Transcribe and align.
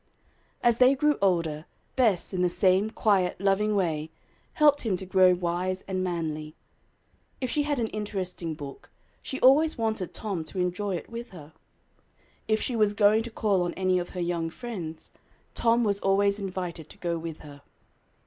As 0.63 0.79
they 0.79 0.95
grew 0.95 1.19
older, 1.21 1.65
Bess, 1.95 2.33
in 2.33 2.41
the 2.41 2.49
same 2.49 2.89
quiet, 2.89 3.39
loving 3.39 3.75
way, 3.75 4.09
helped 4.53 4.81
him 4.81 4.97
to 4.97 5.05
grow 5.05 5.35
wise 5.35 5.83
and 5.87 6.03
manly. 6.03 6.55
If 7.39 7.51
she 7.51 7.61
had 7.61 7.77
an 7.77 7.85
interesting 7.89 8.55
book, 8.55 8.89
she 9.21 9.39
always 9.41 9.77
wanted 9.77 10.11
Tom 10.11 10.43
to 10.45 10.57
enjoy 10.59 10.95
it 10.95 11.07
with 11.11 11.29
her. 11.29 11.53
If 12.47 12.59
she 12.63 12.75
was 12.75 12.95
going 12.95 13.21
to 13.21 13.29
call 13.29 13.61
on 13.61 13.75
any 13.75 13.99
of 13.99 14.09
her 14.17 14.19
young 14.19 14.49
friends, 14.49 15.11
Tom 15.53 15.83
was 15.83 15.99
always 15.99 16.39
invited 16.39 16.89
to 16.89 16.97
go 16.97 17.19
with 17.19 17.41
her. 17.41 17.61